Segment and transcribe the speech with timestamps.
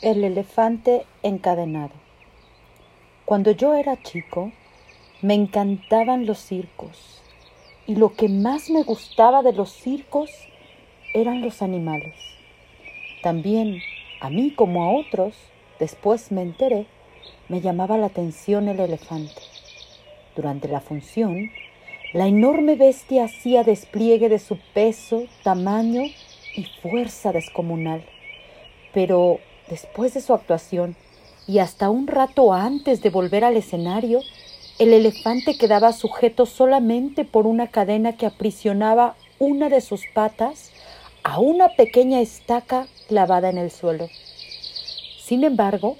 [0.00, 1.90] El elefante encadenado.
[3.24, 4.52] Cuando yo era chico,
[5.22, 7.20] me encantaban los circos
[7.84, 10.30] y lo que más me gustaba de los circos
[11.14, 12.14] eran los animales.
[13.24, 13.80] También,
[14.20, 15.34] a mí como a otros,
[15.80, 16.86] después me enteré,
[17.48, 19.42] me llamaba la atención el elefante.
[20.36, 21.50] Durante la función,
[22.12, 26.02] la enorme bestia hacía despliegue de su peso, tamaño
[26.54, 28.04] y fuerza descomunal.
[28.94, 30.96] Pero Después de su actuación
[31.46, 34.20] y hasta un rato antes de volver al escenario,
[34.78, 40.70] el elefante quedaba sujeto solamente por una cadena que aprisionaba una de sus patas
[41.22, 44.08] a una pequeña estaca clavada en el suelo.
[45.20, 45.96] Sin embargo,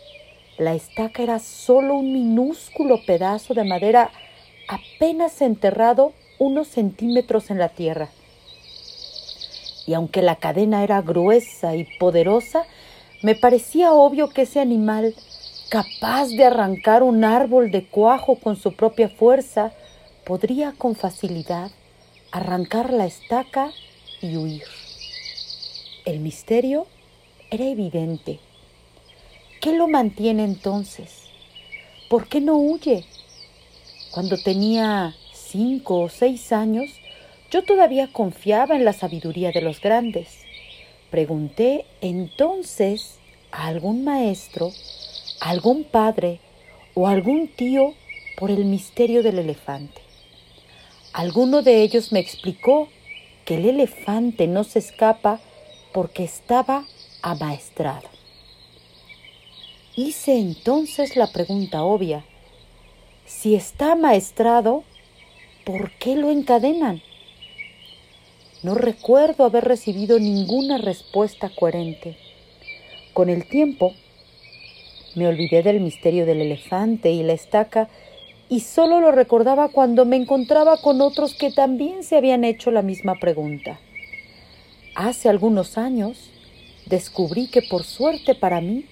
[0.59, 4.11] la estaca era solo un minúsculo pedazo de madera
[4.69, 8.09] apenas enterrado unos centímetros en la tierra.
[9.87, 12.65] Y aunque la cadena era gruesa y poderosa,
[13.23, 15.15] me parecía obvio que ese animal,
[15.69, 19.73] capaz de arrancar un árbol de cuajo con su propia fuerza,
[20.25, 21.71] podría con facilidad
[22.31, 23.71] arrancar la estaca
[24.21, 24.65] y huir.
[26.05, 26.87] El misterio
[27.51, 28.39] era evidente.
[29.61, 31.25] ¿Qué lo mantiene entonces?
[32.09, 33.05] ¿Por qué no huye?
[34.13, 36.89] Cuando tenía cinco o seis años,
[37.51, 40.48] yo todavía confiaba en la sabiduría de los grandes.
[41.11, 43.19] Pregunté entonces
[43.51, 44.73] a algún maestro,
[45.41, 46.41] a algún padre
[46.95, 47.95] o a algún tío
[48.37, 50.03] por el misterio del elefante.
[51.15, 52.89] Alguno de ellos me explicó
[53.45, 55.41] que el elefante no se escapa
[55.93, 56.85] porque estaba
[57.23, 58.09] amaestrado.
[59.97, 62.25] Hice entonces la pregunta obvia.
[63.25, 64.85] Si está amaestrado,
[65.65, 67.03] ¿por qué lo encadenan?
[68.63, 72.17] No recuerdo haber recibido ninguna respuesta coherente.
[73.13, 73.95] Con el tiempo,
[75.15, 77.89] me olvidé del misterio del elefante y la estaca
[78.49, 82.83] y solo lo recordaba cuando me encontraba con otros que también se habían hecho la
[82.83, 83.79] misma pregunta.
[84.97, 86.31] Hace algunos años
[86.87, 88.87] descubrí que por suerte para mí,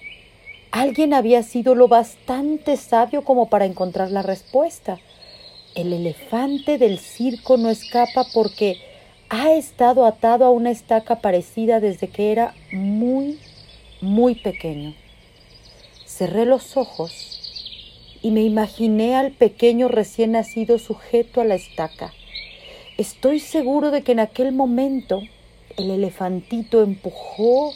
[0.71, 4.99] alguien había sido lo bastante sabio como para encontrar la respuesta.
[5.75, 8.77] El elefante del circo no escapa porque
[9.29, 13.39] ha estado atado a una estaca parecida desde que era muy,
[14.01, 14.93] muy pequeño.
[16.05, 22.13] Cerré los ojos y me imaginé al pequeño recién nacido sujeto a la estaca.
[22.97, 25.21] Estoy seguro de que en aquel momento
[25.75, 27.73] el elefantito empujó,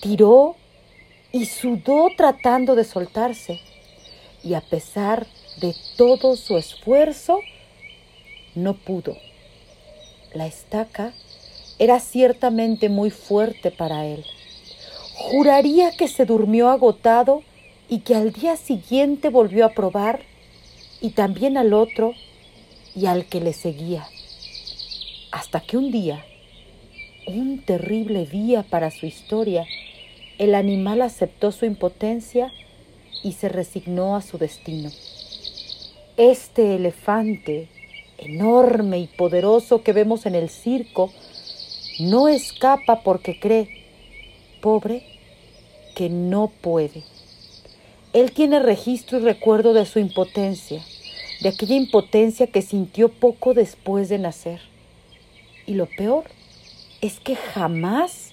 [0.00, 0.56] tiró
[1.32, 3.60] y sudó tratando de soltarse.
[4.44, 5.26] Y a pesar
[5.60, 7.40] de todo su esfuerzo,
[8.54, 9.16] no pudo.
[10.36, 11.14] La estaca
[11.78, 14.22] era ciertamente muy fuerte para él.
[15.14, 17.42] Juraría que se durmió agotado
[17.88, 20.20] y que al día siguiente volvió a probar,
[21.00, 22.12] y también al otro
[22.94, 24.06] y al que le seguía.
[25.32, 26.22] Hasta que un día,
[27.26, 29.64] un terrible día para su historia,
[30.36, 32.52] el animal aceptó su impotencia
[33.22, 34.90] y se resignó a su destino.
[36.18, 37.68] Este elefante
[38.18, 41.12] enorme y poderoso que vemos en el circo,
[41.98, 43.68] no escapa porque cree,
[44.60, 45.02] pobre,
[45.94, 47.02] que no puede.
[48.12, 50.82] Él tiene registro y recuerdo de su impotencia,
[51.40, 54.60] de aquella impotencia que sintió poco después de nacer.
[55.66, 56.24] Y lo peor
[57.00, 58.32] es que jamás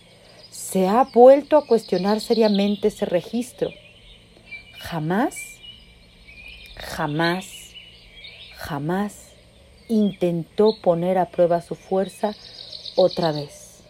[0.52, 3.70] se ha vuelto a cuestionar seriamente ese registro.
[4.80, 5.36] Jamás,
[6.76, 7.46] jamás,
[8.56, 9.33] jamás
[9.88, 12.34] intentó poner a prueba su fuerza
[12.96, 13.84] otra vez.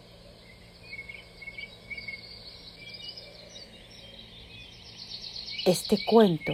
[5.64, 6.52] Este cuento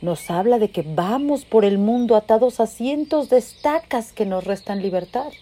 [0.00, 4.44] nos habla de que vamos por el mundo atados a cientos de estacas que nos
[4.44, 5.32] restan libertad,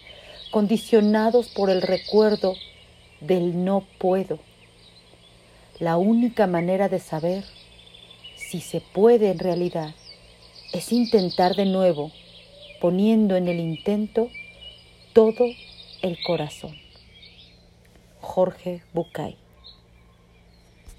[0.51, 2.55] condicionados por el recuerdo
[3.19, 4.39] del no puedo.
[5.79, 7.43] La única manera de saber
[8.35, 9.93] si se puede en realidad
[10.73, 12.11] es intentar de nuevo
[12.79, 14.29] poniendo en el intento
[15.13, 15.45] todo
[16.01, 16.75] el corazón.
[18.21, 19.37] Jorge Bucay